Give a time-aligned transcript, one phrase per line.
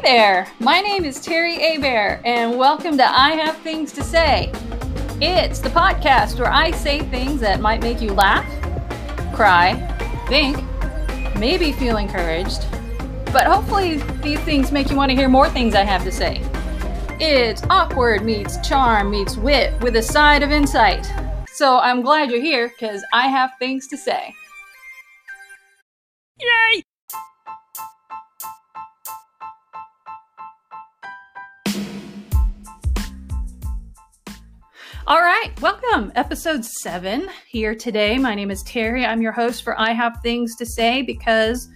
[0.00, 4.50] Hey there, my name is Terry Abear, and welcome to I Have Things to Say.
[5.20, 8.46] It's the podcast where I say things that might make you laugh,
[9.34, 9.74] cry,
[10.26, 10.56] think,
[11.38, 12.64] maybe feel encouraged,
[13.26, 16.40] but hopefully these things make you want to hear more things I have to say.
[17.20, 21.12] It's awkward meets charm meets wit with a side of insight.
[21.48, 24.34] So I'm glad you're here because I have things to say.
[26.38, 26.84] Yay!
[35.10, 36.12] All right, welcome.
[36.14, 38.16] Episode seven here today.
[38.16, 39.04] My name is Terry.
[39.04, 41.68] I'm your host for I Have Things to Say because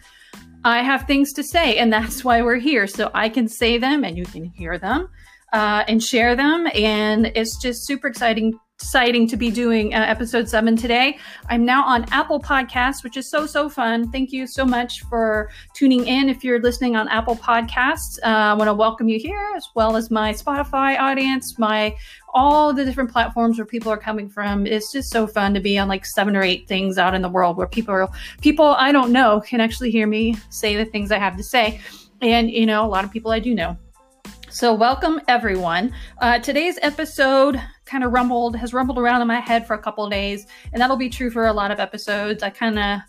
[0.63, 2.87] I have things to say, and that's why we're here.
[2.87, 5.09] So I can say them and you can hear them
[5.53, 6.69] uh, and share them.
[6.77, 11.17] And it's just super exciting exciting to be doing uh, episode seven today.
[11.49, 14.11] I'm now on Apple Podcasts, which is so, so fun.
[14.11, 16.29] Thank you so much for tuning in.
[16.29, 19.95] If you're listening on Apple Podcasts, uh, I want to welcome you here, as well
[19.95, 21.97] as my Spotify audience, my
[22.35, 24.67] all the different platforms where people are coming from.
[24.67, 27.29] It's just so fun to be on like seven or eight things out in the
[27.29, 28.09] world where people are,
[28.41, 31.81] people I don't know can actually hear me say the things I have to say.
[32.23, 33.79] And, you know, a lot of people I do know.
[34.51, 35.93] So, welcome everyone.
[36.19, 40.09] Uh, today's episode kind of rumbled, has rumbled around in my head for a couple
[40.09, 42.43] days, and that'll be true for a lot of episodes.
[42.43, 43.01] I kind of,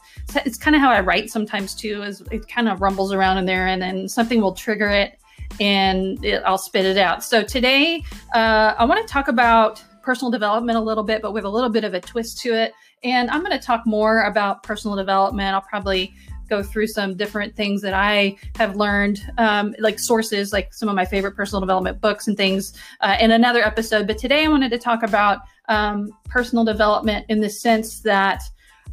[0.46, 3.46] it's kind of how I write sometimes too, is it kind of rumbles around in
[3.46, 5.20] there, and then something will trigger it,
[5.60, 7.24] and it, I'll spit it out.
[7.24, 8.04] So, today,
[8.34, 11.70] uh, I want to talk about personal development a little bit, but with a little
[11.70, 12.74] bit of a twist to it.
[13.04, 15.54] And I'm going to talk more about personal development.
[15.54, 16.14] I'll probably
[16.50, 20.96] go through some different things that I have learned, um, like sources, like some of
[20.96, 24.08] my favorite personal development books and things uh, in another episode.
[24.08, 28.42] But today I wanted to talk about um, personal development in the sense that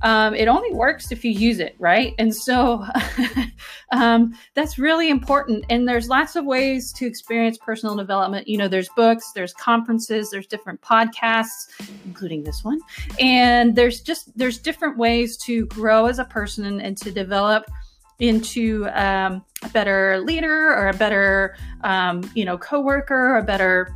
[0.02, 2.14] um, it only works if you use it, right?
[2.18, 2.84] And so
[3.92, 5.64] um, that's really important.
[5.70, 8.48] And there's lots of ways to experience personal development.
[8.48, 11.68] You know, there's books, there's conferences, there's different podcasts,
[12.04, 12.80] including this one,
[13.20, 17.64] and there's just there's different ways to grow as a person and, and to develop
[18.18, 23.94] into um, a better leader or a better um, you know coworker, or a better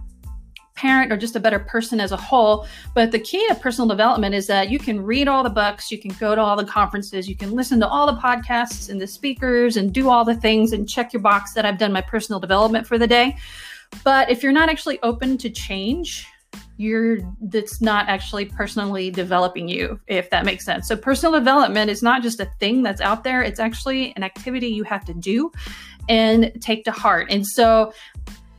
[0.77, 2.67] parent or just a better person as a whole.
[2.95, 5.99] But the key to personal development is that you can read all the books, you
[5.99, 9.07] can go to all the conferences, you can listen to all the podcasts and the
[9.07, 12.39] speakers and do all the things and check your box that I've done my personal
[12.39, 13.37] development for the day.
[14.05, 16.27] But if you're not actually open to change,
[16.79, 22.03] you're that's not actually personally developing you if that makes sense so personal development is
[22.03, 25.51] not just a thing that's out there it's actually an activity you have to do
[26.09, 27.93] and take to heart and so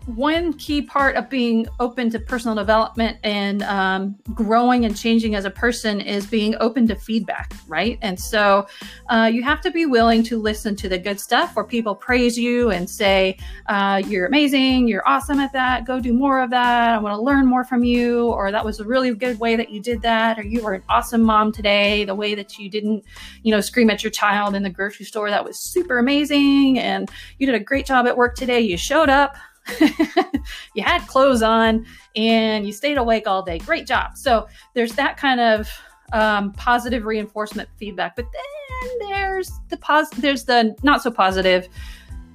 [0.07, 5.43] one key part of being open to personal development and um, growing and changing as
[5.43, 7.99] a person is being open to feedback, right?
[8.01, 8.67] And so
[9.09, 12.37] uh, you have to be willing to listen to the good stuff where people praise
[12.37, 13.37] you and say,
[13.67, 17.21] uh, You're amazing, you're awesome at that, go do more of that, I want to
[17.21, 20.39] learn more from you, or that was a really good way that you did that,
[20.39, 23.03] or you were an awesome mom today, the way that you didn't,
[23.43, 27.11] you know, scream at your child in the grocery store, that was super amazing, and
[27.39, 29.35] you did a great job at work today, you showed up
[30.73, 31.85] you had clothes on
[32.15, 33.59] and you stayed awake all day.
[33.59, 34.17] Great job.
[34.17, 35.69] So there's that kind of
[36.13, 38.15] um, positive reinforcement feedback.
[38.15, 41.67] But then there's the pos- there's the not so positive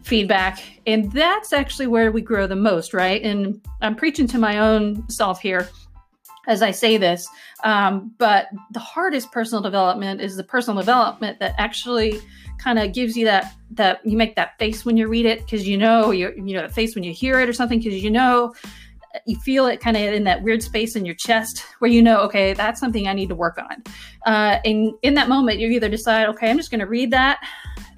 [0.02, 3.22] feedback, and that's actually where we grow the most, right?
[3.22, 5.68] And I'm preaching to my own self here
[6.46, 7.28] as I say this.
[7.64, 12.20] Um, but the hardest personal development is the personal development that actually
[12.58, 15.66] kind of gives you that that you make that face when you read it because
[15.66, 18.10] you know you you know that face when you hear it or something because you
[18.10, 18.54] know
[19.26, 22.20] you feel it kind of in that weird space in your chest where you know
[22.20, 23.82] okay that's something i need to work on
[24.26, 27.40] uh, and in that moment you either decide okay i'm just going to read that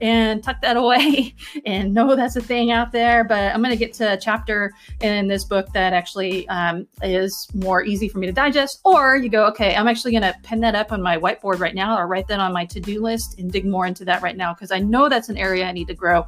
[0.00, 1.34] and tuck that away
[1.66, 3.24] and know that's a thing out there.
[3.24, 7.48] But I'm going to get to a chapter in this book that actually um, is
[7.54, 8.80] more easy for me to digest.
[8.84, 11.74] Or you go, okay, I'm actually going to pin that up on my whiteboard right
[11.74, 14.36] now or write that on my to do list and dig more into that right
[14.36, 16.26] now because I know that's an area I need to grow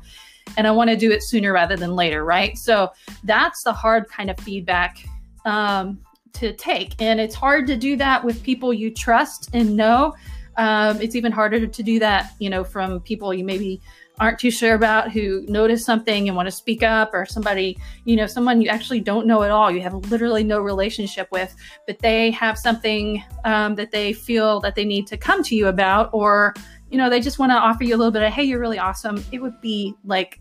[0.56, 2.56] and I want to do it sooner rather than later, right?
[2.56, 2.92] So
[3.24, 4.98] that's the hard kind of feedback
[5.44, 6.00] um,
[6.34, 7.00] to take.
[7.00, 10.14] And it's hard to do that with people you trust and know
[10.56, 13.80] um, it's even harder to do that, you know, from people you maybe
[14.18, 17.76] aren't too sure about who notice something and want to speak up, or somebody,
[18.06, 21.54] you know, someone you actually don't know at all, you have literally no relationship with,
[21.86, 25.66] but they have something um, that they feel that they need to come to you
[25.66, 26.54] about, or,
[26.90, 28.78] you know, they just want to offer you a little bit of, hey, you're really
[28.78, 29.22] awesome.
[29.32, 30.40] It would be like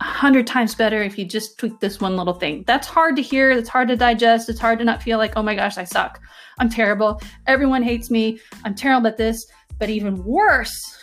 [0.00, 2.64] a hundred times better if you just tweak this one little thing.
[2.66, 3.54] That's hard to hear.
[3.54, 4.48] That's hard to digest.
[4.48, 6.20] It's hard to not feel like, oh my gosh, I suck.
[6.58, 7.20] I'm terrible.
[7.46, 8.40] Everyone hates me.
[8.64, 9.46] I'm terrible at this.
[9.78, 10.98] But even worse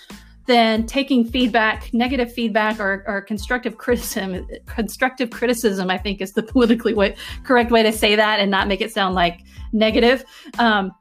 [0.48, 4.48] than taking feedback, negative feedback, or, or constructive criticism.
[4.68, 8.68] Constructive criticism, I think, is the politically way, correct way to say that, and not
[8.68, 9.42] make it sound like
[9.74, 10.24] negative.
[10.60, 10.92] Um,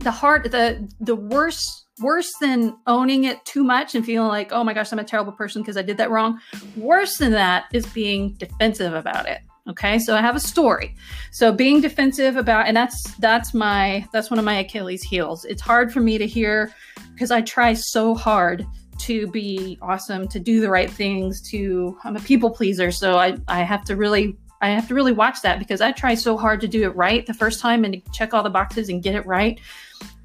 [0.00, 4.64] the hard, the the worst, worse than owning it too much and feeling like, oh
[4.64, 6.40] my gosh, I'm a terrible person because I did that wrong.
[6.76, 9.40] Worse than that is being defensive about it.
[9.68, 10.96] Okay, so I have a story.
[11.30, 15.44] So being defensive about, and that's that's my that's one of my Achilles heels.
[15.44, 16.72] It's hard for me to hear
[17.12, 18.66] because I try so hard
[18.98, 23.36] to be awesome, to do the right things, to I'm a people pleaser, so I
[23.46, 26.60] I have to really I have to really watch that because I try so hard
[26.62, 29.14] to do it right the first time and to check all the boxes and get
[29.14, 29.60] it right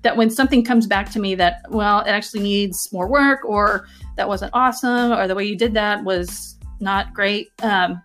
[0.03, 3.87] that when something comes back to me that well it actually needs more work or
[4.15, 8.01] that wasn't awesome or the way you did that was not great um,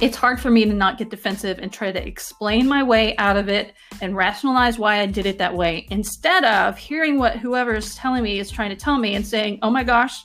[0.00, 3.36] it's hard for me to not get defensive and try to explain my way out
[3.36, 7.74] of it and rationalize why I did it that way instead of hearing what whoever
[7.74, 10.24] is telling me is trying to tell me and saying, oh my gosh,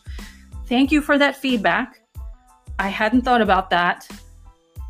[0.68, 2.02] thank you for that feedback.
[2.78, 4.08] I hadn't thought about that.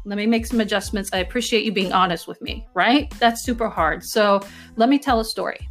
[0.05, 1.09] Let me make some adjustments.
[1.13, 3.09] I appreciate you being honest with me, right?
[3.19, 4.03] That's super hard.
[4.03, 4.41] So
[4.75, 5.69] let me tell a story.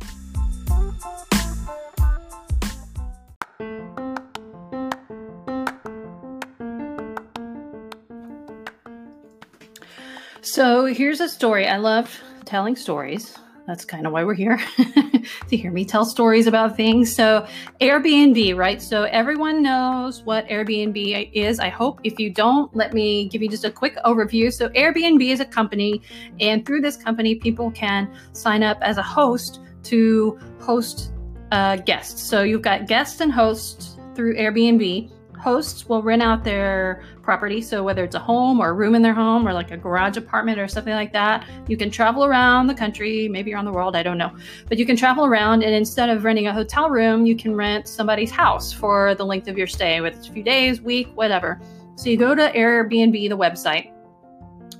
[10.41, 11.69] So here's a story.
[11.69, 13.37] I love telling stories.
[13.67, 14.61] That's kind of why we're here
[15.49, 17.15] to hear me tell stories about things.
[17.15, 17.47] So,
[17.81, 18.83] Airbnb, right?
[18.83, 21.61] So, everyone knows what Airbnb is.
[21.61, 24.53] I hope if you don't, let me give you just a quick overview.
[24.53, 26.03] So, Airbnb is a company,
[26.41, 31.13] and through this company, people can sign up as a host to host
[31.53, 32.21] uh, guests.
[32.23, 35.11] So, you've got guests and hosts through Airbnb
[35.43, 37.61] hosts will rent out their property.
[37.61, 40.17] So whether it's a home or a room in their home or like a garage
[40.17, 43.97] apartment or something like that, you can travel around the country, maybe around the world,
[43.97, 44.35] I don't know.
[44.69, 47.89] But you can travel around and instead of renting a hotel room, you can rent
[47.89, 51.61] somebody's house for the length of your stay, with a few days, week, whatever.
[51.97, 53.92] So you go to Airbnb, the website,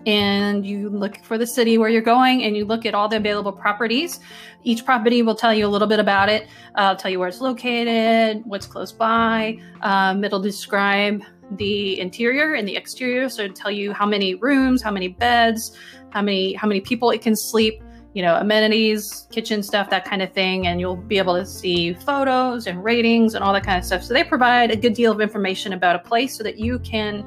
[0.07, 3.17] and you look for the city where you're going and you look at all the
[3.17, 4.21] available properties.
[4.65, 7.41] Each property will tell you a little bit about it, uh, tell you where it's
[7.41, 9.59] located, what's close by.
[9.83, 11.23] Um, it'll describe
[11.53, 15.77] the interior and the exterior, so it'll tell you how many rooms, how many beds,
[16.11, 17.83] how many how many people it can sleep.
[18.15, 21.95] You know, amenities, kitchen stuff, that kind of thing, and you'll be able to see
[21.95, 24.03] photos and ratings and all that kind of stuff.
[24.03, 27.25] So they provide a good deal of information about a place so that you can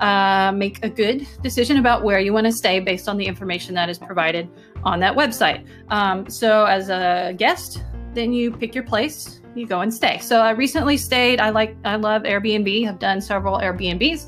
[0.00, 3.74] uh, make a good decision about where you want to stay based on the information
[3.74, 4.48] that is provided
[4.84, 5.66] on that website.
[5.88, 7.82] Um, so, as a guest,
[8.14, 10.18] then you pick your place, you go and stay.
[10.18, 11.40] So, I recently stayed.
[11.40, 12.88] I like, I love Airbnb.
[12.88, 14.26] I've done several Airbnbs.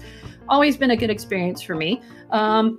[0.49, 2.01] Always been a good experience for me.
[2.31, 2.79] Um,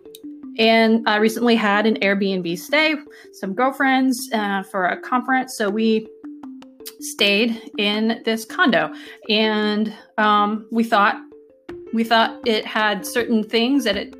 [0.58, 2.96] and I recently had an Airbnb stay,
[3.32, 5.56] some girlfriends uh, for a conference.
[5.56, 6.08] So we
[7.00, 8.94] stayed in this condo,
[9.30, 11.16] and um, we thought
[11.94, 14.16] we thought it had certain things that it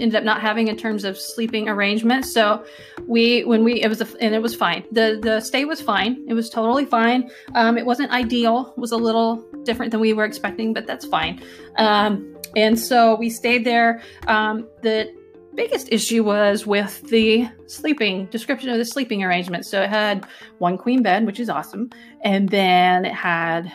[0.00, 2.32] ended up not having in terms of sleeping arrangements.
[2.32, 2.64] So
[3.06, 4.84] we, when we, it was, a, and it was fine.
[4.92, 6.24] The the stay was fine.
[6.28, 7.30] It was totally fine.
[7.54, 8.72] Um, it wasn't ideal.
[8.76, 11.42] It was a little different than we were expecting, but that's fine.
[11.76, 14.02] Um, and so we stayed there.
[14.26, 15.12] Um, the
[15.54, 19.66] biggest issue was with the sleeping description of the sleeping arrangement.
[19.66, 20.24] So it had
[20.58, 21.90] one queen bed, which is awesome,
[22.22, 23.72] and then it had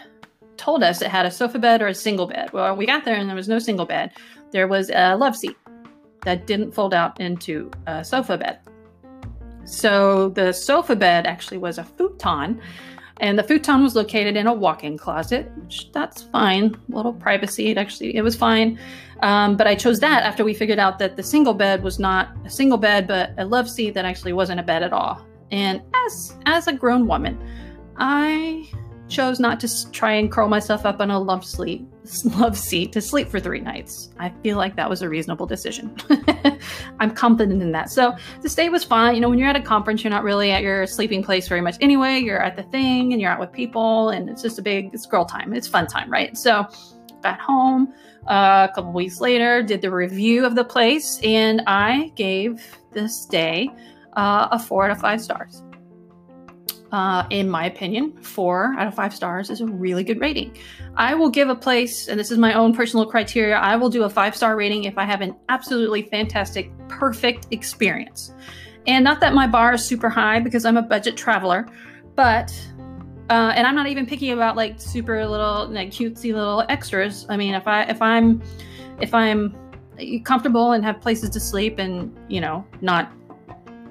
[0.64, 2.54] told us it had a sofa bed or a single bed.
[2.54, 4.12] Well, we got there and there was no single bed.
[4.52, 5.58] There was a love seat
[6.24, 8.60] that didn't fold out into a sofa bed.
[9.66, 12.62] So the sofa bed actually was a futon,
[13.20, 17.72] and the futon was located in a walk-in closet, which that's fine, a little privacy.
[17.72, 18.80] It actually it was fine,
[19.22, 22.30] um, but I chose that after we figured out that the single bed was not
[22.46, 25.26] a single bed, but a love seat that actually wasn't a bed at all.
[25.52, 27.38] And as as a grown woman,
[27.98, 28.70] I
[29.14, 31.88] chose not to try and curl myself up on a love sleep
[32.38, 34.10] love seat to sleep for three nights.
[34.20, 35.96] I feel like that was a reasonable decision.
[37.00, 37.90] I'm confident in that.
[37.90, 39.16] So the stay was fine.
[39.16, 41.62] You know, when you're at a conference, you're not really at your sleeping place very
[41.62, 42.20] much anyway.
[42.20, 45.06] You're at the thing and you're out with people, and it's just a big it's
[45.06, 45.54] girl time.
[45.54, 46.38] It's fun time, right?
[46.38, 46.66] So
[47.22, 47.94] got home
[48.28, 53.22] uh, a couple weeks later, did the review of the place, and I gave this
[53.22, 53.70] stay
[54.18, 55.63] uh, a four out of five stars.
[56.94, 60.56] Uh, in my opinion, four out of five stars is a really good rating.
[60.96, 64.04] I will give a place, and this is my own personal criteria, I will do
[64.04, 68.32] a five star rating if I have an absolutely fantastic, perfect experience.
[68.86, 71.68] And not that my bar is super high because I'm a budget traveler,
[72.14, 72.54] but
[73.32, 77.26] uh, and I'm not even picky about like super little, like cutesy little extras.
[77.28, 78.40] I mean, if I if I'm
[79.02, 79.56] if I'm
[80.26, 83.12] comfortable and have places to sleep and you know not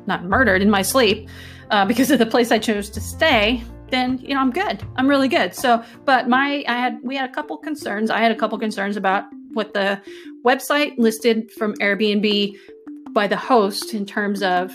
[0.06, 1.28] not murdered in my sleep,
[1.71, 4.82] uh, because of the place I chose to stay, then you know I'm good.
[4.97, 5.54] I'm really good.
[5.54, 8.11] So, but my I had we had a couple concerns.
[8.11, 10.00] I had a couple concerns about what the
[10.44, 12.56] website listed from Airbnb
[13.11, 14.75] by the host in terms of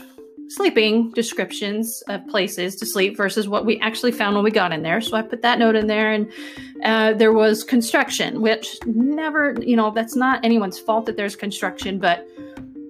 [0.49, 4.81] sleeping descriptions of places to sleep versus what we actually found when we got in
[4.81, 5.01] there.
[5.01, 6.31] So I put that note in there, and
[6.83, 11.99] uh, there was construction, which never, you know, that's not anyone's fault that there's construction,
[11.99, 12.25] but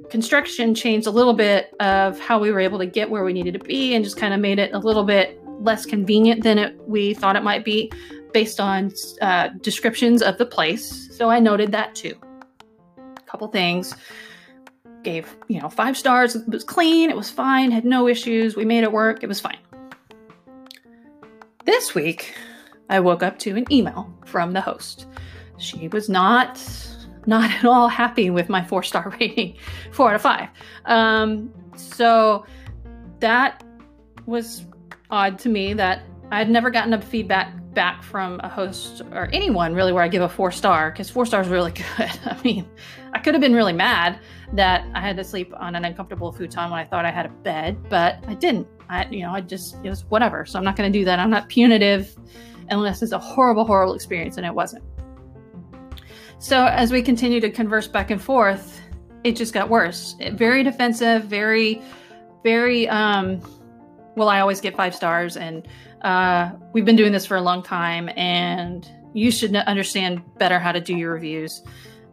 [0.09, 3.53] construction changed a little bit of how we were able to get where we needed
[3.53, 6.77] to be and just kind of made it a little bit less convenient than it,
[6.87, 7.91] we thought it might be
[8.33, 11.15] based on uh, descriptions of the place.
[11.15, 12.15] So I noted that too.
[12.97, 13.95] A couple things.
[15.03, 16.35] Gave, you know, five stars.
[16.35, 17.09] It was clean.
[17.09, 17.71] It was fine.
[17.71, 18.55] Had no issues.
[18.55, 19.23] We made it work.
[19.23, 19.57] It was fine.
[21.65, 22.35] This week,
[22.89, 25.05] I woke up to an email from the host.
[25.57, 26.57] She was not
[27.27, 29.55] not at all happy with my four star rating,
[29.91, 30.49] four out of five.
[30.85, 32.45] Um, so
[33.19, 33.63] that
[34.25, 34.65] was
[35.09, 39.29] odd to me that I had never gotten a feedback back from a host or
[39.31, 42.09] anyone really where I give a four star because four stars really good.
[42.25, 42.67] I mean,
[43.13, 44.19] I could have been really mad
[44.53, 47.29] that I had to sleep on an uncomfortable futon when I thought I had a
[47.29, 48.67] bed, but I didn't.
[48.89, 50.45] I, you know, I just it was whatever.
[50.45, 51.19] So I'm not going to do that.
[51.19, 52.17] I'm not punitive
[52.69, 54.83] unless it's a horrible, horrible experience, and it wasn't.
[56.39, 58.81] So as we continue to converse back and forth,
[59.23, 60.15] it just got worse.
[60.33, 61.81] Very defensive, very,
[62.43, 62.87] very.
[62.89, 63.41] um
[64.17, 65.67] well, I always get five stars, and
[66.01, 70.71] uh, we've been doing this for a long time, and you should understand better how
[70.71, 71.61] to do your reviews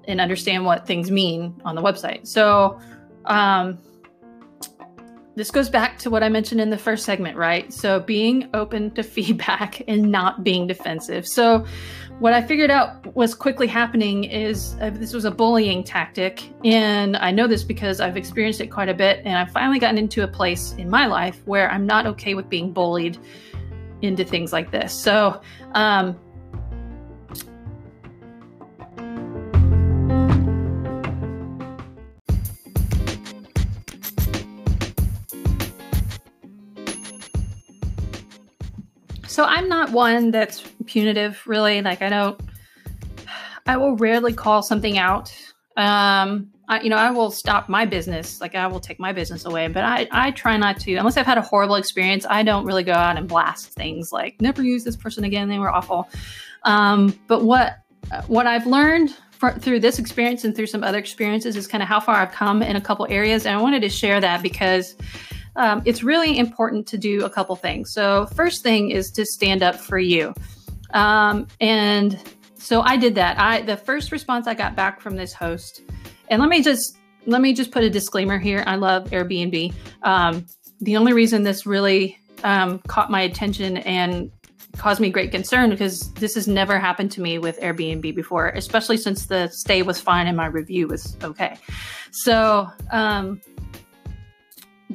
[0.07, 2.27] and understand what things mean on the website.
[2.27, 2.79] So,
[3.25, 3.79] um,
[5.35, 7.73] this goes back to what I mentioned in the first segment, right?
[7.73, 11.27] So, being open to feedback and not being defensive.
[11.27, 11.65] So,
[12.21, 16.49] what I figured out was quickly happening is uh, this was a bullying tactic.
[16.65, 19.23] And I know this because I've experienced it quite a bit.
[19.25, 22.49] And I've finally gotten into a place in my life where I'm not okay with
[22.49, 23.19] being bullied
[24.03, 24.93] into things like this.
[24.93, 25.41] So,
[25.73, 26.17] um,
[39.35, 41.83] So I'm not one that's punitive, really.
[41.83, 42.41] Like I don't,
[43.67, 45.35] I will rarely call something out.
[45.77, 48.41] Um, I, you know, I will stop my business.
[48.41, 51.27] Like I will take my business away, but I, I try not to, unless I've
[51.27, 52.25] had a horrible experience.
[52.29, 55.49] I don't really go out and blast things like never use this person again.
[55.49, 56.09] They were awful.
[56.63, 57.79] Um, but what,
[58.27, 61.89] what I've learned for, through this experience and through some other experiences is kind of
[61.89, 63.45] how far I've come in a couple areas.
[63.45, 64.97] And I wanted to share that because
[65.57, 67.93] um, it's really important to do a couple things.
[67.93, 70.35] So, first thing is to stand up for you.
[70.93, 72.19] Um, and
[72.57, 73.39] so I did that.
[73.39, 75.83] I the first response I got back from this host,
[76.29, 76.97] and let me just
[77.27, 78.65] let me just put a disclaimer here.
[78.67, 79.75] I love Airbnb.
[80.03, 80.47] Um,
[80.81, 84.31] the only reason this really um, caught my attention and
[84.77, 88.97] caused me great concern because this has never happened to me with Airbnb before, especially
[88.97, 91.57] since the stay was fine and my review was okay.
[92.11, 93.41] So, um,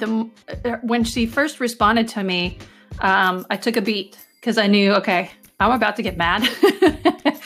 [0.00, 2.58] the when she first responded to me,
[3.00, 6.48] um, I took a beat because I knew, okay, I'm about to get mad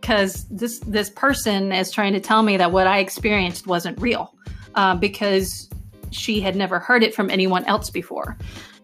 [0.00, 4.34] because this this person is trying to tell me that what I experienced wasn't real
[4.74, 5.68] uh, because
[6.10, 8.36] she had never heard it from anyone else before.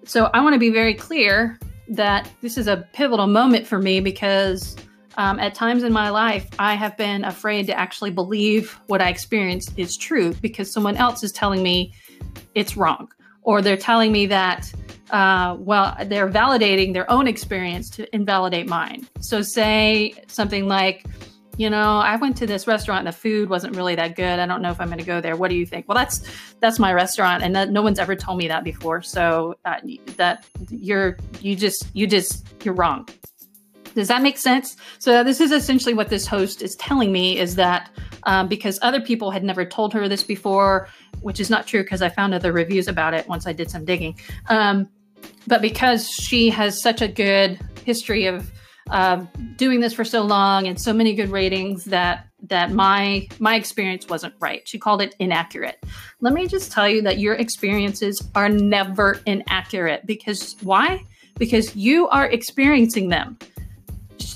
[0.04, 4.00] So I want to be very clear that this is a pivotal moment for me
[4.00, 4.76] because
[5.16, 9.08] um, at times in my life, I have been afraid to actually believe what I
[9.08, 11.92] experienced is true because someone else is telling me
[12.54, 13.10] it's wrong.
[13.42, 14.72] Or they're telling me that,
[15.10, 19.06] uh, well, they're validating their own experience to invalidate mine.
[19.20, 21.04] So, say something like,
[21.56, 24.38] you know, I went to this restaurant and the food wasn't really that good.
[24.38, 25.36] I don't know if I'm going to go there.
[25.36, 25.86] What do you think?
[25.86, 26.22] Well, that's
[26.60, 29.02] that's my restaurant, and that, no one's ever told me that before.
[29.02, 29.76] So uh,
[30.16, 33.08] that you're you just you just you're wrong.
[33.94, 34.76] Does that make sense?
[34.98, 37.90] So this is essentially what this host is telling me is that
[38.24, 40.88] um, because other people had never told her this before,
[41.20, 43.84] which is not true because I found other reviews about it once I did some
[43.84, 44.18] digging.
[44.48, 44.88] Um,
[45.46, 48.50] but because she has such a good history of
[48.90, 49.24] uh,
[49.56, 54.08] doing this for so long and so many good ratings that that my my experience
[54.08, 54.66] wasn't right.
[54.66, 55.82] She called it inaccurate.
[56.20, 61.04] Let me just tell you that your experiences are never inaccurate because why?
[61.38, 63.38] Because you are experiencing them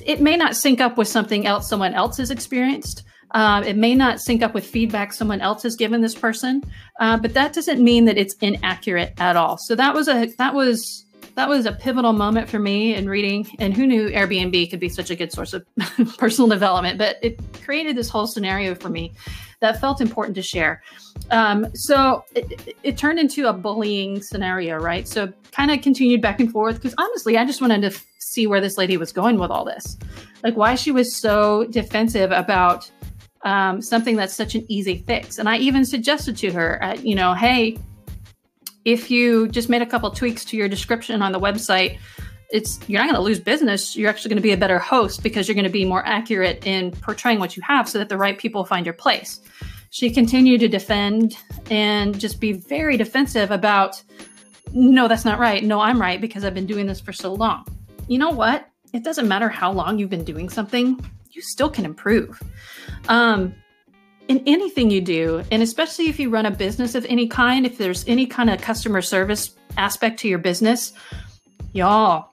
[0.06, 3.02] it may not sync up with something else someone else has experienced.
[3.32, 6.62] Uh, it may not sync up with feedback someone else has given this person,
[7.00, 9.58] uh, but that doesn't mean that it's inaccurate at all.
[9.58, 13.46] So that was a that was that was a pivotal moment for me in reading.
[13.58, 15.66] And who knew Airbnb could be such a good source of
[16.18, 16.98] personal development?
[16.98, 19.12] But it created this whole scenario for me
[19.60, 20.82] that felt important to share.
[21.30, 25.08] Um, so it, it, turned into a bullying scenario, right?
[25.08, 28.46] So kind of continued back and forth because honestly, I just wanted to f- see
[28.46, 29.96] where this lady was going with all this,
[30.42, 32.90] like why she was so defensive about
[33.42, 35.38] um, something that's such an easy fix.
[35.38, 37.78] And I even suggested to her, uh, you know, hey,
[38.84, 41.98] if you just made a couple tweaks to your description on the website
[42.50, 43.96] it's you're not going to lose business.
[43.96, 46.66] You're actually going to be a better host because you're going to be more accurate
[46.66, 49.40] in portraying what you have so that the right people find your place.
[49.90, 51.36] She continued to defend
[51.70, 54.02] and just be very defensive about
[54.72, 55.62] no that's not right.
[55.64, 57.64] No i'm right because i've been doing this for so long.
[58.08, 58.68] You know what?
[58.92, 61.00] It doesn't matter how long you've been doing something
[61.32, 62.42] you still can improve.
[63.08, 63.54] Um,
[64.28, 67.78] in anything you do and especially if you run a business of any kind if
[67.78, 70.92] there's any kind of customer service aspect to your business
[71.76, 72.32] y'all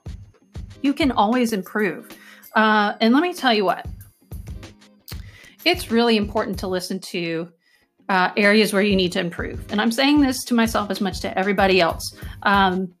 [0.84, 2.06] you can always improve.
[2.54, 3.86] Uh, and let me tell you what,
[5.64, 7.48] it's really important to listen to
[8.10, 9.72] uh, areas where you need to improve.
[9.72, 12.14] And I'm saying this to myself as much to everybody else.
[12.42, 12.94] Um,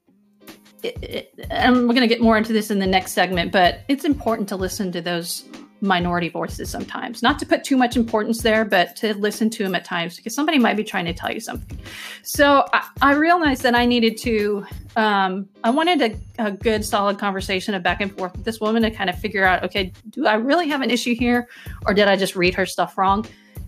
[0.82, 3.80] it, it, and we're going to get more into this in the next segment, but
[3.88, 5.44] it's important to listen to those
[5.84, 7.22] minority voices sometimes.
[7.22, 10.34] Not to put too much importance there, but to listen to them at times because
[10.34, 11.78] somebody might be trying to tell you something.
[12.22, 17.18] So I, I realized that I needed to, um, I wanted a, a, good, solid
[17.18, 20.26] conversation of back and forth with this woman to kind of figure out okay, do
[20.26, 21.48] I really have an issue here
[21.86, 23.26] or did I just read her stuff wrong?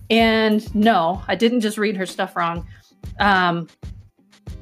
[0.09, 2.67] And no, I didn't just read her stuff wrong.
[3.21, 3.69] Um,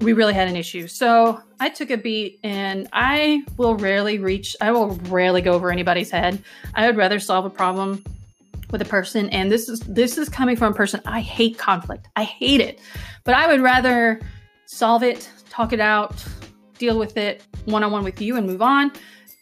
[0.05, 0.87] we really had an issue.
[0.87, 5.71] So I took a beat and I will rarely reach, I will rarely go over
[5.71, 6.43] anybody's head.
[6.75, 8.05] I would rather solve a problem
[8.71, 9.29] with a person.
[9.31, 11.01] And this is, this is coming from a person.
[11.07, 12.09] I hate conflict.
[12.17, 12.81] I hate it,
[13.25, 14.21] but I would rather
[14.67, 16.25] solve it, talk it out,
[16.79, 18.93] deal with it one on one with you and move on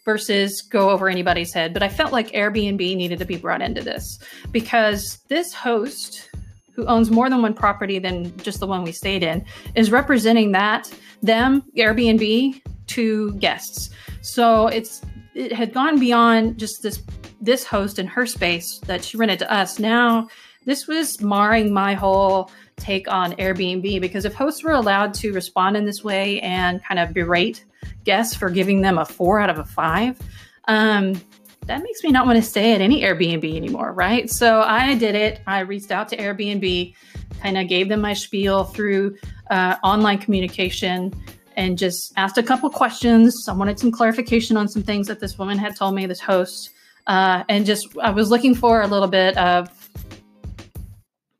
[0.05, 1.73] versus go over anybody's head.
[1.73, 4.19] But I felt like Airbnb needed to be brought into this
[4.51, 6.29] because this host
[6.75, 10.51] who owns more than one property than just the one we stayed in, is representing
[10.51, 13.89] that them Airbnb to guests.
[14.21, 15.01] So it's
[15.35, 17.01] it had gone beyond just this
[17.41, 19.79] this host and her space that she rented to us.
[19.79, 20.27] Now
[20.65, 25.77] this was marring my whole take on Airbnb because if hosts were allowed to respond
[25.77, 27.65] in this way and kind of berate
[28.03, 30.19] guests for giving them a four out of a five,
[30.67, 31.21] um,
[31.65, 34.29] that makes me not want to stay at any Airbnb anymore, right?
[34.29, 35.41] So I did it.
[35.47, 36.93] I reached out to Airbnb,
[37.41, 39.17] kind of gave them my spiel through
[39.49, 41.13] uh, online communication
[41.55, 43.47] and just asked a couple questions.
[43.47, 46.71] I wanted some clarification on some things that this woman had told me, this host.
[47.07, 49.69] Uh, and just, I was looking for a little bit of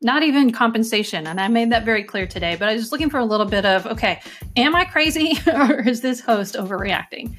[0.04, 1.26] not even compensation.
[1.26, 3.46] And I made that very clear today, but I was just looking for a little
[3.46, 4.20] bit of, okay,
[4.54, 7.34] am I crazy or is this host overreacting?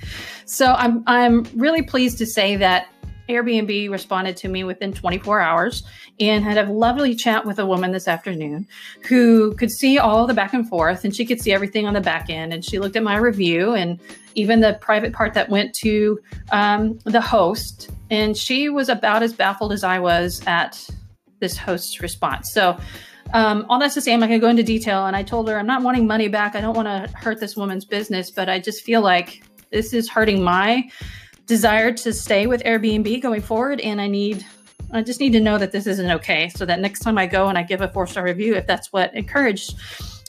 [0.45, 2.88] So I'm, I'm really pleased to say that
[3.30, 5.84] Airbnb responded to me within 24 hours
[6.19, 8.67] and had a lovely chat with a woman this afternoon
[9.08, 12.01] who could see all the back and forth and she could see everything on the
[12.01, 12.51] back end.
[12.51, 13.99] And she looked at my review and
[14.34, 16.19] even the private part that went to
[16.51, 17.91] um, the host.
[18.10, 20.88] And she was about as baffled as I was at
[21.39, 22.52] this host's response.
[22.52, 22.78] So,
[23.34, 25.08] um, all that's to say, I'm not going to go into detail.
[25.08, 26.56] And I told her I'm not wanting money back.
[26.56, 30.10] I don't want to hurt this woman's business, but I just feel like this is
[30.10, 30.89] hurting my
[31.48, 33.82] desire to stay with Airbnb going forward.
[33.82, 34.45] And I need,
[34.91, 36.50] I just need to know that this isn't okay.
[36.50, 38.93] So that next time I go and I give a four star review, if that's
[38.93, 39.76] what encouraged,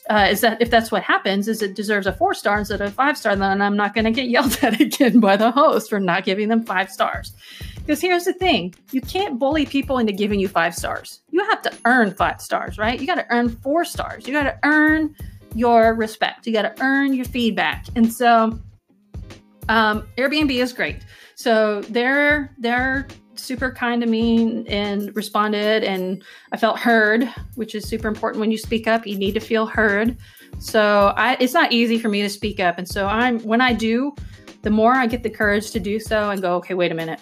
[0.08, 2.88] uh, is that if that's what happens, is it deserves a four star instead of
[2.88, 5.90] a five star, then I'm not going to get yelled at again by the host
[5.90, 7.32] for not giving them five stars.
[7.78, 11.22] Because here's the thing you can't bully people into giving you five stars.
[11.30, 13.00] You have to earn five stars, right?
[13.00, 14.26] You got to earn four stars.
[14.26, 15.14] You got to earn
[15.54, 16.46] your respect.
[16.46, 17.86] You got to earn your feedback.
[17.94, 18.58] And so
[19.68, 21.04] um, Airbnb is great.
[21.34, 23.06] So they're they're
[23.38, 26.22] super kind to me and responded and
[26.52, 29.06] I felt heard, which is super important when you speak up.
[29.06, 30.16] You need to feel heard.
[30.58, 32.78] So I, it's not easy for me to speak up.
[32.78, 34.14] And so I'm when I do,
[34.62, 37.20] the more I get the courage to do so and go, okay, wait a minute.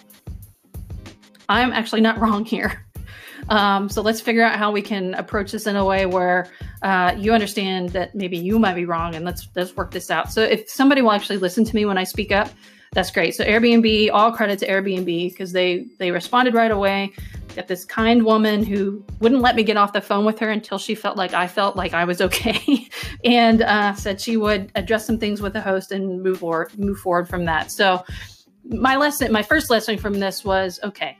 [1.49, 2.85] I'm actually not wrong here.
[3.49, 6.47] Um, so let's figure out how we can approach this in a way where
[6.81, 10.31] uh, you understand that maybe you might be wrong, and let's let's work this out.
[10.31, 12.49] So if somebody will actually listen to me when I speak up,
[12.95, 13.35] that's great.
[13.35, 17.11] So Airbnb, all credit to Airbnb because they they responded right away.
[17.53, 20.77] Got this kind woman who wouldn't let me get off the phone with her until
[20.77, 22.87] she felt like I felt like I was okay,
[23.25, 26.97] and uh, said she would address some things with the host and move forward move
[26.97, 27.69] forward from that.
[27.69, 28.03] So
[28.63, 31.17] my lesson, my first lesson from this was okay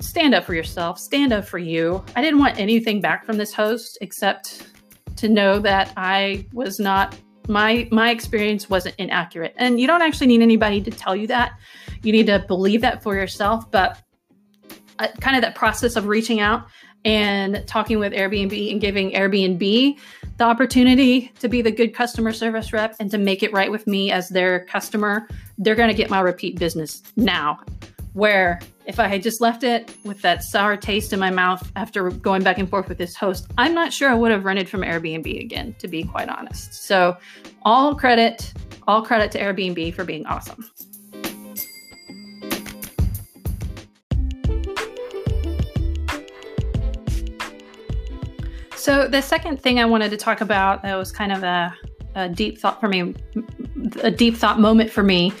[0.00, 2.04] stand up for yourself, stand up for you.
[2.14, 4.68] I didn't want anything back from this host except
[5.16, 7.16] to know that I was not
[7.48, 9.54] my my experience wasn't inaccurate.
[9.56, 11.58] And you don't actually need anybody to tell you that.
[12.02, 14.00] You need to believe that for yourself, but
[14.98, 16.66] uh, kind of that process of reaching out
[17.04, 19.98] and talking with Airbnb and giving Airbnb
[20.36, 23.86] the opportunity to be the good customer service rep and to make it right with
[23.86, 27.60] me as their customer, they're going to get my repeat business now.
[28.18, 32.10] Where if I had just left it with that sour taste in my mouth after
[32.10, 34.80] going back and forth with this host, I'm not sure I would have rented from
[34.80, 36.74] Airbnb again, to be quite honest.
[36.74, 37.16] So,
[37.62, 38.52] all credit,
[38.88, 40.68] all credit to Airbnb for being awesome.
[48.74, 51.72] So, the second thing I wanted to talk about that was kind of a,
[52.16, 53.14] a deep thought for me,
[54.02, 55.32] a deep thought moment for me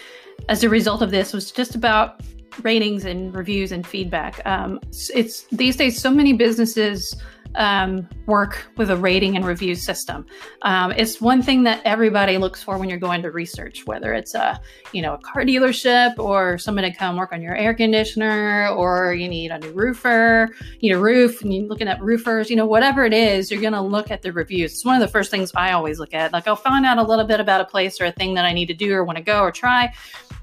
[0.48, 2.20] as a result of this was just about
[2.62, 4.44] ratings and reviews and feedback.
[4.46, 4.80] Um,
[5.14, 7.14] it's these days so many businesses
[7.54, 10.26] um, work with a rating and review system.
[10.62, 14.34] Um, it's one thing that everybody looks for when you're going to research, whether it's
[14.34, 14.60] a
[14.92, 19.14] you know a car dealership or somebody to come work on your air conditioner, or
[19.14, 22.56] you need a new roofer, you need a roof, and you're looking at roofers, you
[22.56, 24.72] know whatever it is, you're going to look at the reviews.
[24.72, 26.32] It's one of the first things I always look at.
[26.32, 28.52] Like I'll find out a little bit about a place or a thing that I
[28.52, 29.92] need to do or want to go or try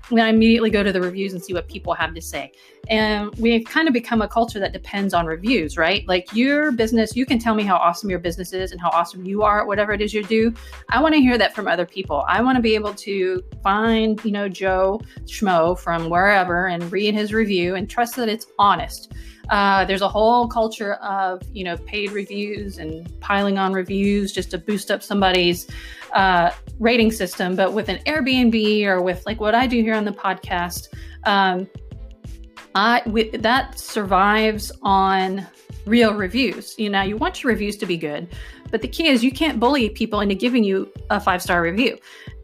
[0.10, 2.52] then I immediately go to the reviews and see what people have to say.
[2.90, 6.08] And we've kind of become a culture that depends on reviews, right?
[6.08, 9.26] Like your business, you can tell me how awesome your business is and how awesome
[9.26, 10.54] you are at whatever it is you do.
[10.90, 12.24] I want to hear that from other people.
[12.28, 17.16] I want to be able to find, you know, Joe Schmo from wherever and read
[17.16, 19.12] his review and trust that it's honest.
[19.50, 24.50] Uh, there's a whole culture of you know paid reviews and piling on reviews just
[24.52, 25.68] to boost up somebody's
[26.16, 27.56] uh, rating system.
[27.56, 30.88] But with an Airbnb or with like what I do here on the podcast,
[31.26, 31.70] um,
[32.74, 33.02] I
[33.40, 35.46] that survives on
[35.86, 36.78] real reviews.
[36.78, 38.28] You know, you want your reviews to be good,
[38.72, 41.98] but the key is you can't bully people into giving you a five star review.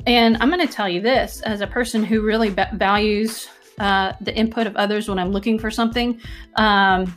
[0.08, 3.48] And I'm going to tell you this as a person who really b- values
[3.80, 6.20] uh, the input of others when I'm looking for something.
[6.56, 7.16] Um,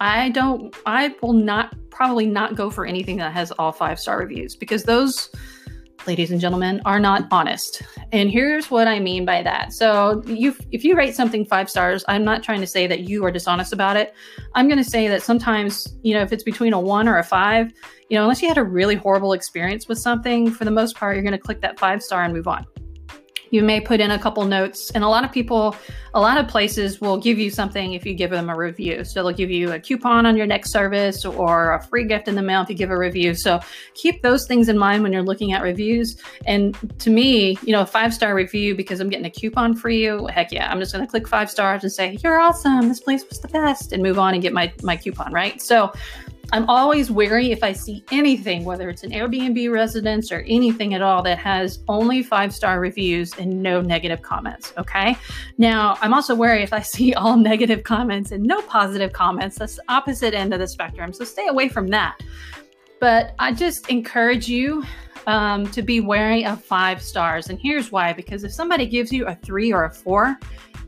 [0.00, 4.18] I don't, I will not, probably not go for anything that has all five star
[4.18, 5.30] reviews because those,
[6.06, 7.82] ladies and gentlemen, are not honest.
[8.12, 9.72] And here's what I mean by that.
[9.72, 13.24] So, you, if you rate something five stars, I'm not trying to say that you
[13.24, 14.14] are dishonest about it.
[14.54, 17.24] I'm going to say that sometimes, you know, if it's between a one or a
[17.24, 17.72] five,
[18.08, 21.14] you know, unless you had a really horrible experience with something, for the most part,
[21.16, 22.66] you're going to click that five star and move on
[23.50, 25.76] you may put in a couple notes and a lot of people
[26.14, 29.04] a lot of places will give you something if you give them a review.
[29.04, 32.34] So they'll give you a coupon on your next service or a free gift in
[32.34, 33.34] the mail if you give a review.
[33.34, 33.60] So
[33.94, 36.16] keep those things in mind when you're looking at reviews.
[36.46, 39.90] And to me you know a five star review because i'm getting a coupon for
[39.90, 42.88] you heck yeah i'm just going to click five stars and say you're awesome.
[42.88, 45.60] This place was the best and move on and get my my coupon right?
[45.60, 45.92] So
[46.52, 51.02] I'm always wary if I see anything, whether it's an Airbnb residence or anything at
[51.02, 54.72] all that has only five star reviews and no negative comments.
[54.76, 55.16] Okay.
[55.58, 59.58] Now, I'm also wary if I see all negative comments and no positive comments.
[59.58, 61.12] That's the opposite end of the spectrum.
[61.12, 62.20] So stay away from that.
[62.98, 64.84] But I just encourage you
[65.26, 67.48] um, to be wary of five stars.
[67.48, 70.36] And here's why because if somebody gives you a three or a four,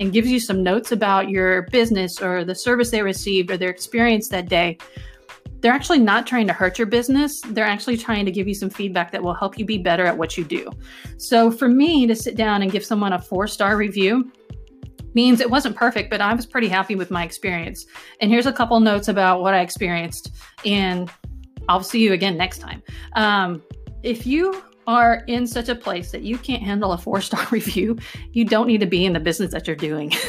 [0.01, 3.71] and gives you some notes about your business or the service they received or their
[3.71, 4.77] experience that day,
[5.63, 7.41] they're actually not trying to hurt your business.
[7.41, 10.19] They're actually trying to give you some feedback that will help you be better at
[10.19, 10.69] what you do.
[11.19, 14.31] So for me to sit down and give someone a four star review,
[15.15, 17.85] means it wasn't perfect, but I was pretty happy with my experience.
[18.21, 20.31] And here's a couple notes about what I experienced,
[20.65, 21.11] and
[21.69, 22.83] I'll see you again next time.
[23.15, 23.63] Um,
[24.03, 27.99] if you are in such a place that you can't handle a four star review,
[28.33, 30.13] you don't need to be in the business that you're doing.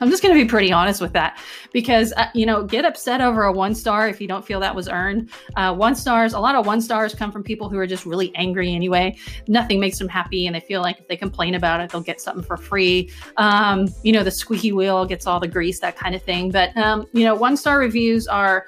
[0.00, 1.38] I'm just going to be pretty honest with that
[1.72, 4.74] because, uh, you know, get upset over a one star if you don't feel that
[4.74, 5.30] was earned.
[5.56, 8.34] Uh, one stars, a lot of one stars come from people who are just really
[8.36, 9.16] angry anyway.
[9.48, 12.20] Nothing makes them happy and they feel like if they complain about it, they'll get
[12.20, 13.10] something for free.
[13.36, 16.50] Um, you know, the squeaky wheel gets all the grease, that kind of thing.
[16.50, 18.66] But, um, you know, one star reviews are,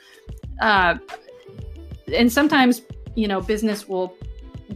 [0.61, 0.99] uh,
[2.12, 2.83] and sometimes,
[3.14, 4.16] you know, business will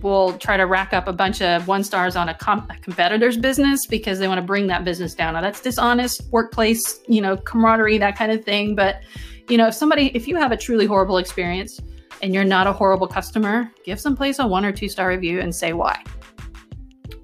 [0.02, 3.36] will try to rack up a bunch of one stars on a, com- a, competitor's
[3.36, 5.34] business because they want to bring that business down.
[5.34, 8.74] Now that's dishonest workplace, you know, camaraderie, that kind of thing.
[8.74, 9.02] But,
[9.48, 11.80] you know, if somebody, if you have a truly horrible experience
[12.22, 15.54] and you're not a horrible customer, give someplace a one or two star review and
[15.54, 16.02] say why.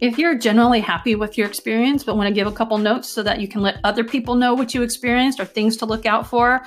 [0.01, 3.23] If you're generally happy with your experience, but want to give a couple notes so
[3.23, 6.27] that you can let other people know what you experienced or things to look out
[6.27, 6.63] for,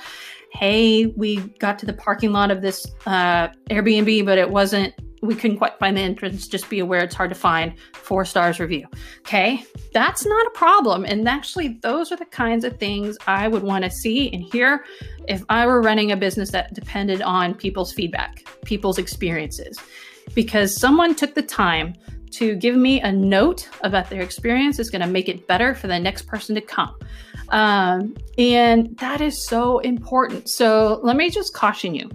[0.54, 5.34] hey, we got to the parking lot of this uh, Airbnb, but it wasn't we
[5.34, 6.46] couldn't quite find the entrance.
[6.46, 7.74] Just be aware it's hard to find.
[7.94, 8.86] Four stars review.
[9.20, 11.04] Okay, that's not a problem.
[11.04, 14.84] And actually, those are the kinds of things I would want to see and hear
[15.26, 19.78] if I were running a business that depended on people's feedback, people's experiences.
[20.34, 21.94] because someone took the time
[22.32, 25.86] to give me a note about their experience is going to make it better for
[25.86, 26.94] the next person to come.
[27.50, 30.48] Um, and that is so important.
[30.48, 32.10] So let me just caution you.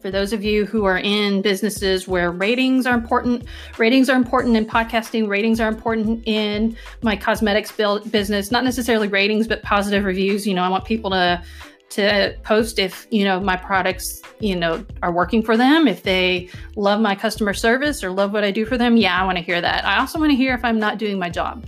[0.00, 3.44] For those of you who are in businesses where ratings are important,
[3.76, 9.08] ratings are important in podcasting, ratings are important in my cosmetics build business, not necessarily
[9.08, 10.46] ratings, but positive reviews.
[10.46, 11.42] You know, I want people to
[11.90, 16.48] to post if you know my products you know are working for them if they
[16.76, 18.96] love my customer service or love what i do for them.
[18.96, 19.84] Yeah i want to hear that.
[19.84, 21.66] I also want to hear if i'm not doing my job.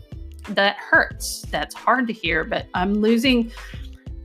[0.50, 1.44] That hurts.
[1.50, 3.50] That's hard to hear but i'm losing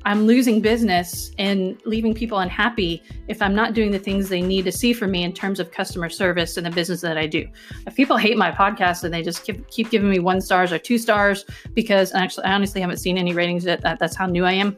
[0.06, 4.64] i'm losing business and leaving people unhappy if i'm not doing the things they need
[4.64, 7.48] to see from me in terms of customer service and the business that i do.
[7.86, 10.78] If people hate my podcast and they just keep, keep giving me one stars or
[10.78, 13.82] two stars because actually i honestly haven't seen any ratings yet.
[13.82, 14.76] That, that's how new i am.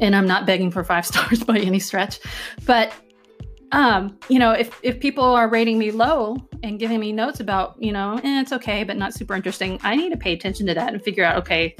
[0.00, 2.20] And I'm not begging for five stars by any stretch.
[2.66, 2.92] But
[3.72, 7.74] um, you know, if if people are rating me low and giving me notes about,
[7.82, 10.74] you know, eh, it's okay, but not super interesting, I need to pay attention to
[10.74, 11.74] that and figure out, okay,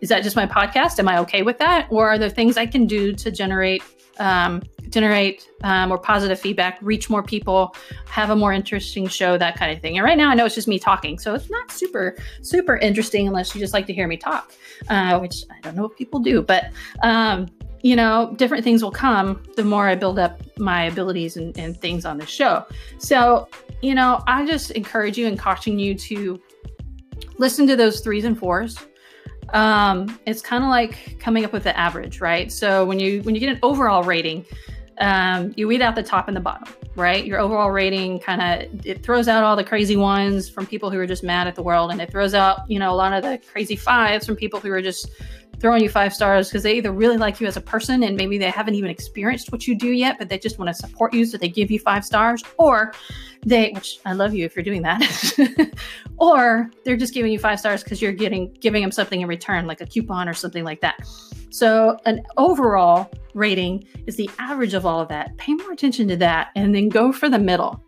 [0.00, 0.98] is that just my podcast?
[0.98, 3.82] Am I okay with that, or are there things I can do to generate
[4.18, 9.56] um, generate um, more positive feedback, reach more people, have a more interesting show, that
[9.56, 9.98] kind of thing.
[9.98, 13.28] And right now, I know it's just me talking, so it's not super super interesting
[13.28, 14.52] unless you just like to hear me talk,
[14.88, 16.70] uh, which I don't know if people do, but
[17.02, 17.48] um,
[17.82, 21.80] you know, different things will come the more I build up my abilities and, and
[21.80, 22.64] things on the show.
[22.98, 23.48] So,
[23.80, 26.40] you know, I just encourage you and caution you to
[27.38, 28.78] listen to those threes and fours.
[29.50, 32.50] Um, it's kind of like coming up with the average, right?
[32.50, 34.44] So when you when you get an overall rating,
[34.98, 37.24] um, you weed out the top and the bottom, right?
[37.24, 40.98] Your overall rating kind of it throws out all the crazy ones from people who
[40.98, 43.22] are just mad at the world, and it throws out you know a lot of
[43.22, 45.10] the crazy fives from people who are just
[45.58, 48.38] throwing you five stars because they either really like you as a person and maybe
[48.38, 51.24] they haven't even experienced what you do yet, but they just want to support you,
[51.24, 52.92] so they give you five stars, or
[53.44, 55.74] they, which I love you if you're doing that,
[56.18, 59.66] or they're just giving you five stars because you're getting giving them something in return,
[59.66, 60.96] like a coupon or something like that.
[61.50, 65.36] So an overall rating is the average of all of that.
[65.38, 67.82] Pay more attention to that, and then go for the middle.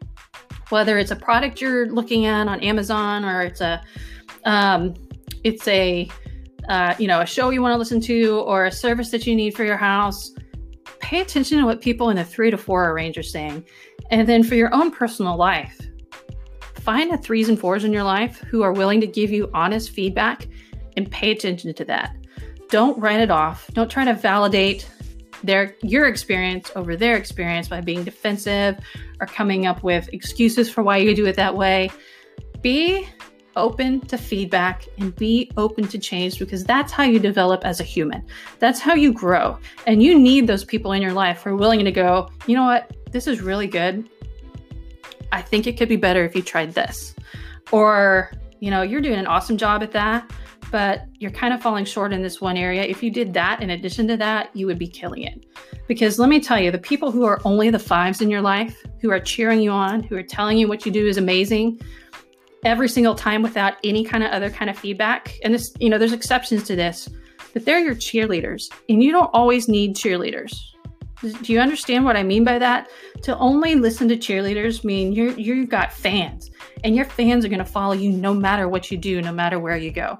[0.70, 3.83] Whether it's a product you're looking at on Amazon or it's a
[4.44, 4.94] um,
[5.44, 6.09] it's a
[6.68, 9.35] uh, you know, a show you want to listen to or a service that you
[9.35, 10.33] need for your house,
[11.00, 13.64] pay attention to what people in the three to four range are saying.
[14.11, 15.81] And then for your own personal life,
[16.74, 19.90] find the threes and fours in your life who are willing to give you honest
[19.90, 20.46] feedback
[20.96, 22.14] and pay attention to that.
[22.68, 23.66] Don't write it off.
[23.72, 24.88] Don't try to validate
[25.44, 28.76] their your experience over their experience by being defensive
[29.20, 31.90] or coming up with excuses for why you do it that way.
[32.61, 33.07] Be
[33.59, 37.85] open to feedback and be open to change because that's how you develop as a
[37.85, 38.25] human.
[38.59, 39.59] That's how you grow.
[39.87, 42.64] And you need those people in your life who are willing to go, you know
[42.64, 44.09] what, this is really good.
[45.33, 47.14] I think it could be better if you tried this.
[47.71, 50.31] Or, you know, you're doing an awesome job at that,
[50.71, 52.83] but you're kind of falling short in this one area.
[52.83, 55.44] If you did that in addition to that, you would be killing it.
[55.87, 58.77] Because let me tell you, the people who are only the fives in your life,
[59.01, 61.81] who are cheering you on, who are telling you what you do is amazing,
[62.64, 65.38] every single time without any kind of other kind of feedback.
[65.44, 67.09] And this, you know, there's exceptions to this,
[67.53, 70.55] but they're your cheerleaders, and you don't always need cheerleaders.
[71.21, 72.88] Do you understand what I mean by that?
[73.23, 76.51] To only listen to cheerleaders mean you're you've got fans,
[76.85, 79.59] and your fans are going to follow you no matter what you do, no matter
[79.59, 80.18] where you go.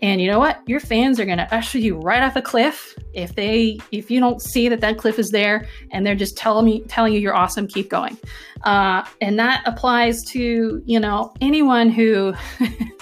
[0.00, 0.60] And you know what?
[0.66, 4.20] Your fans are going to usher you right off a cliff if they if you
[4.20, 7.34] don't see that that cliff is there and they're just telling me telling you you're
[7.34, 7.66] awesome.
[7.66, 8.16] Keep going.
[8.62, 12.32] Uh, and that applies to you know anyone who,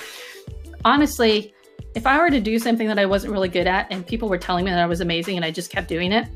[0.85, 1.54] honestly,
[1.94, 4.38] if I were to do something that I wasn't really good at and people were
[4.38, 6.26] telling me that I was amazing and I just kept doing it,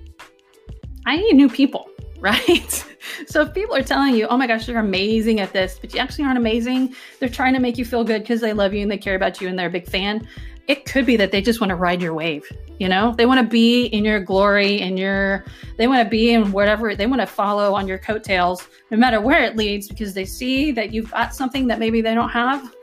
[1.07, 1.89] I need new people,
[2.21, 2.85] right?
[3.27, 6.01] so if people are telling you, oh my gosh, you're amazing at this, but you
[6.01, 8.91] actually aren't amazing, they're trying to make you feel good because they love you and
[8.91, 10.27] they care about you and they're a big fan
[10.69, 12.45] it could be that they just want to ride your wave
[12.81, 13.15] you know?
[13.17, 15.45] They want to be in your glory and your
[15.77, 19.21] they want to be in whatever they want to follow on your coattails no matter
[19.21, 22.75] where it leads because they see that you've got something that maybe they don't have.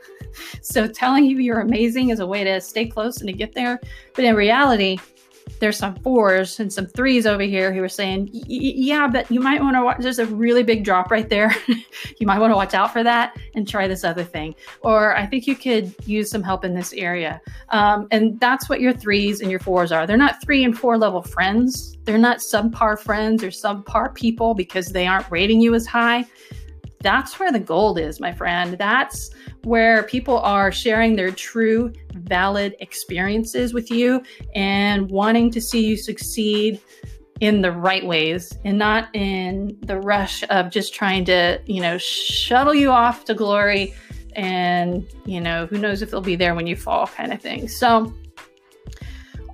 [0.62, 3.80] So telling you you're amazing is a way to stay close and to get there.
[4.14, 4.98] But in reality
[5.60, 9.60] there's some fours and some threes over here who are saying, yeah, but you might
[9.60, 9.98] want to watch.
[10.00, 11.54] There's a really big drop right there.
[12.18, 14.54] you might want to watch out for that and try this other thing.
[14.82, 17.40] Or I think you could use some help in this area.
[17.70, 20.06] Um, and that's what your threes and your fours are.
[20.06, 21.96] They're not three and four level friends.
[22.04, 26.26] They're not subpar friends or subpar people because they aren't rating you as high
[27.00, 28.76] that's where the gold is, my friend.
[28.78, 29.30] That's
[29.64, 34.22] where people are sharing their true, valid experiences with you
[34.54, 36.80] and wanting to see you succeed
[37.40, 41.96] in the right ways and not in the rush of just trying to, you know,
[41.98, 43.94] shuttle you off to glory
[44.34, 47.68] and, you know, who knows if they'll be there when you fall kind of thing.
[47.68, 48.12] So,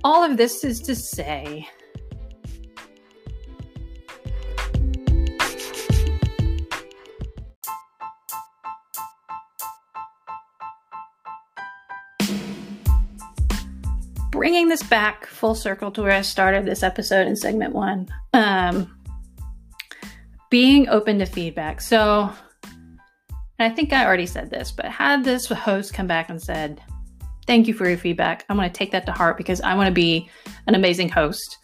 [0.03, 1.67] all of this is to say
[14.35, 18.93] bringing this back full circle to where I started this episode in segment one, um,
[20.49, 21.79] being open to feedback.
[21.79, 22.29] So,
[23.59, 26.81] I think I already said this, but had this host come back and said,
[27.47, 28.43] Thank you for your feedback.
[28.49, 30.29] I'm going to take that to heart because I want to be
[30.67, 31.59] an amazing host.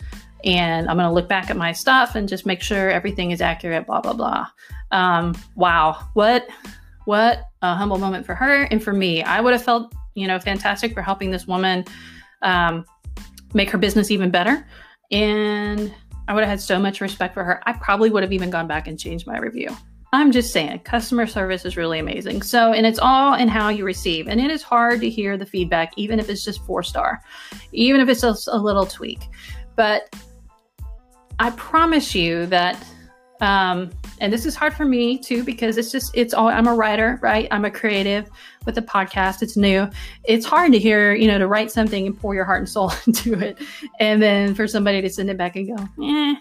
[0.45, 3.41] And I'm going to look back at my stuff and just make sure everything is
[3.41, 4.47] accurate, blah, blah, blah.
[4.91, 6.07] Um, wow.
[6.13, 6.47] What,
[7.05, 9.23] what a humble moment for her and for me.
[9.23, 11.83] I would have felt, you know, fantastic for helping this woman
[12.41, 12.85] um,
[13.53, 14.67] make her business even better.
[15.11, 15.93] And
[16.27, 17.61] I would have had so much respect for her.
[17.65, 19.69] I probably would have even gone back and changed my review.
[20.13, 22.41] I'm just saying, customer service is really amazing.
[22.41, 24.27] So, and it's all in how you receive.
[24.27, 27.21] And it is hard to hear the feedback, even if it's just four star,
[27.71, 29.19] even if it's a, a little tweak.
[29.77, 30.13] But
[31.39, 32.83] I promise you that
[33.41, 36.75] um, and this is hard for me too because it's just it's all I'm a
[36.75, 37.47] writer, right?
[37.49, 38.29] I'm a creative
[38.65, 39.41] with a podcast.
[39.41, 39.89] It's new.
[40.23, 42.93] It's hard to hear, you know, to write something and pour your heart and soul
[43.07, 43.57] into it,
[43.99, 46.35] and then for somebody to send it back and go, eh,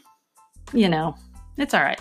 [0.74, 1.16] you know,
[1.56, 2.00] it's all right,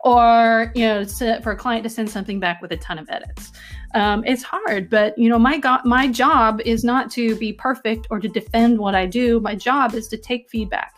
[0.00, 1.04] or you know,
[1.42, 3.52] for a client to send something back with a ton of edits.
[3.94, 8.06] Um, it's hard, but you know, my go- my job is not to be perfect
[8.10, 9.40] or to defend what I do.
[9.40, 10.94] My job is to take feedback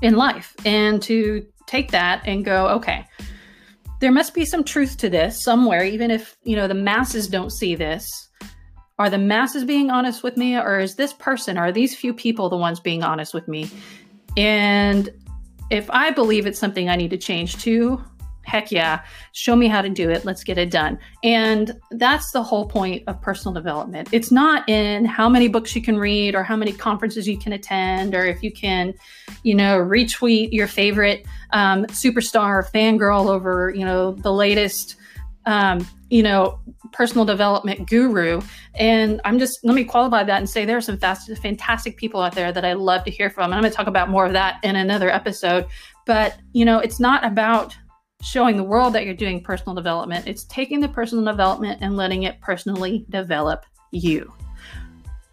[0.00, 3.06] in life and to take that and go, okay,
[4.00, 7.50] there must be some truth to this somewhere, even if, you know, the masses don't
[7.50, 8.28] see this.
[8.98, 12.48] Are the masses being honest with me, or is this person, are these few people
[12.48, 13.70] the ones being honest with me?
[14.36, 15.10] And
[15.70, 18.02] if I believe it's something I need to change to,
[18.46, 20.24] heck yeah, show me how to do it.
[20.24, 20.98] Let's get it done.
[21.24, 24.08] And that's the whole point of personal development.
[24.12, 27.52] It's not in how many books you can read or how many conferences you can
[27.52, 28.94] attend or if you can,
[29.42, 34.96] you know, retweet your favorite um, superstar or fangirl over, you know, the latest.
[35.44, 36.58] Um, you know,
[36.92, 38.40] personal development guru.
[38.74, 42.20] And I'm just, let me qualify that and say there are some fast, fantastic people
[42.20, 43.46] out there that I love to hear from.
[43.46, 45.66] And I'm going to talk about more of that in another episode.
[46.04, 47.76] But, you know, it's not about
[48.22, 50.26] showing the world that you're doing personal development.
[50.26, 54.32] It's taking the personal development and letting it personally develop you.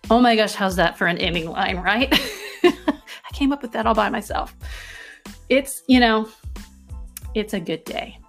[0.10, 2.14] Oh my gosh, how's that for an ending line, right?
[2.64, 4.56] I came up with that all by myself.
[5.50, 6.30] It's, you know,
[7.34, 8.20] it's a good day.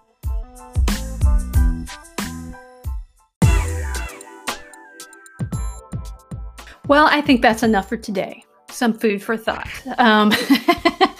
[6.86, 8.44] Well, I think that's enough for today.
[8.70, 9.68] Some food for thought.
[9.98, 10.32] Um,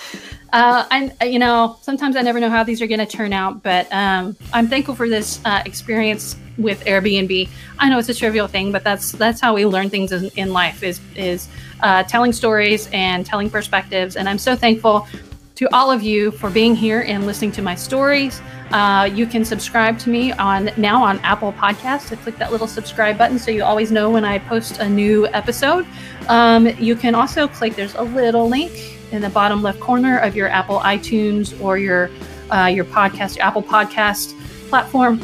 [0.55, 3.33] Uh, and uh, you know, sometimes I never know how these are going to turn
[3.33, 7.49] out, but um, I'm thankful for this uh, experience with Airbnb.
[7.81, 10.53] I know it's a trivial thing, but that's that's how we learn things in, in
[10.53, 11.49] life is is
[11.81, 14.15] uh, telling stories and telling perspectives.
[14.15, 15.09] And I'm so thankful
[15.57, 18.41] to all of you for being here and listening to my stories.
[18.71, 22.11] Uh, you can subscribe to me on now on Apple Podcasts.
[22.11, 25.27] So click that little subscribe button so you always know when I post a new
[25.29, 25.85] episode.
[26.29, 27.75] Um, you can also click.
[27.75, 32.11] There's a little link in the bottom left corner of your Apple iTunes or your
[32.51, 35.21] uh, your podcast, your Apple Podcast platform.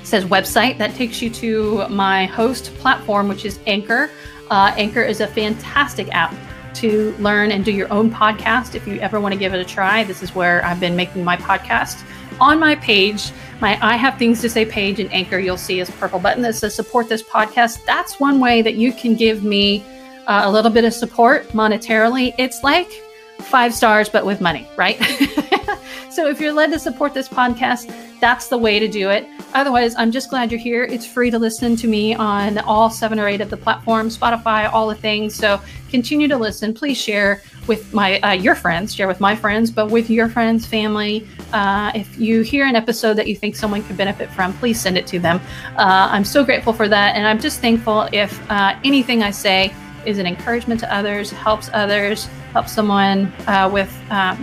[0.00, 4.10] It says website that takes you to my host platform, which is Anchor.
[4.50, 6.34] Uh, Anchor is a fantastic app
[6.74, 8.74] to learn and do your own podcast.
[8.74, 11.24] If you ever want to give it a try, this is where I've been making
[11.24, 12.04] my podcast.
[12.40, 15.86] On my page, my I Have Things to Say page in Anchor, you'll see a
[15.86, 17.84] purple button that says support this podcast.
[17.84, 19.84] That's one way that you can give me
[20.26, 22.34] uh, a little bit of support monetarily.
[22.38, 23.02] It's like
[23.44, 24.96] five stars, but with money, right?
[26.10, 29.26] so if you're led to support this podcast, that's the way to do it.
[29.54, 30.84] Otherwise, I'm just glad you're here.
[30.84, 34.72] It's free to listen to me on all seven or eight of the platforms, Spotify,
[34.72, 35.34] all the things.
[35.34, 36.72] So continue to listen.
[36.72, 40.64] Please share with my uh, your friends, share with my friends, but with your friends,
[40.64, 41.26] family.
[41.52, 44.96] Uh, if you hear an episode that you think someone could benefit from, please send
[44.96, 45.40] it to them.
[45.76, 49.74] Uh, I'm so grateful for that, and I'm just thankful if uh, anything I say
[50.06, 54.36] is an encouragement to others, helps others, helps someone uh, with um,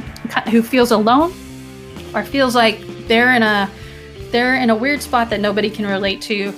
[0.51, 1.33] who feels alone
[2.13, 3.69] or feels like they're in a
[4.31, 6.53] they're in a weird spot that nobody can relate to.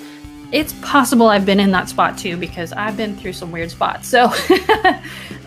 [0.51, 4.07] It's possible I've been in that spot too because I've been through some weird spots.
[4.07, 4.25] So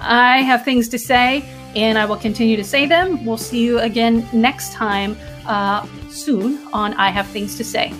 [0.00, 3.24] I have things to say and I will continue to say them.
[3.24, 5.16] We'll see you again next time
[5.46, 7.92] uh, soon on I Have Things to Say.